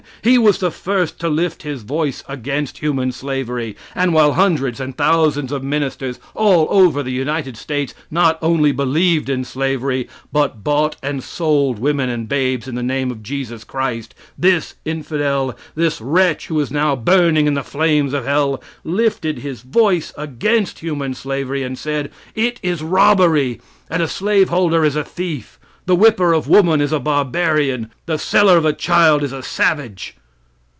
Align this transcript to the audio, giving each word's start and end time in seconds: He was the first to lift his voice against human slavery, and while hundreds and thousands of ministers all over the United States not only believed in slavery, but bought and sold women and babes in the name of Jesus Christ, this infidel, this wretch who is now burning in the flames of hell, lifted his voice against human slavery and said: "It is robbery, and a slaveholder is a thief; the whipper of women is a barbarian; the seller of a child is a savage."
He 0.23 0.37
was 0.37 0.59
the 0.59 0.69
first 0.71 1.19
to 1.21 1.29
lift 1.29 1.63
his 1.63 1.81
voice 1.81 2.23
against 2.29 2.77
human 2.77 3.11
slavery, 3.11 3.75
and 3.95 4.13
while 4.13 4.33
hundreds 4.33 4.79
and 4.79 4.95
thousands 4.95 5.51
of 5.51 5.63
ministers 5.63 6.19
all 6.35 6.67
over 6.69 7.01
the 7.01 7.11
United 7.11 7.57
States 7.57 7.95
not 8.11 8.37
only 8.39 8.71
believed 8.71 9.29
in 9.29 9.43
slavery, 9.43 10.07
but 10.31 10.63
bought 10.63 10.95
and 11.01 11.23
sold 11.23 11.79
women 11.79 12.07
and 12.09 12.29
babes 12.29 12.67
in 12.67 12.75
the 12.75 12.83
name 12.83 13.09
of 13.09 13.23
Jesus 13.23 13.63
Christ, 13.63 14.13
this 14.37 14.75
infidel, 14.85 15.57
this 15.73 15.99
wretch 15.99 16.47
who 16.47 16.59
is 16.59 16.69
now 16.69 16.95
burning 16.95 17.47
in 17.47 17.55
the 17.55 17.63
flames 17.63 18.13
of 18.13 18.25
hell, 18.25 18.61
lifted 18.83 19.39
his 19.39 19.61
voice 19.61 20.13
against 20.17 20.79
human 20.79 21.15
slavery 21.15 21.63
and 21.63 21.79
said: 21.79 22.11
"It 22.35 22.59
is 22.61 22.83
robbery, 22.83 23.59
and 23.89 24.03
a 24.03 24.07
slaveholder 24.07 24.85
is 24.85 24.95
a 24.95 25.03
thief; 25.03 25.57
the 25.87 25.95
whipper 25.95 26.31
of 26.31 26.47
women 26.47 26.79
is 26.79 26.91
a 26.91 26.99
barbarian; 26.99 27.89
the 28.05 28.19
seller 28.19 28.55
of 28.55 28.65
a 28.65 28.71
child 28.71 29.23
is 29.23 29.33
a 29.33 29.41
savage." 29.41 30.15